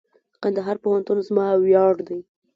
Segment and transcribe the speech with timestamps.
[0.41, 2.19] کندهار پوهنتون زما ویاړ دئ.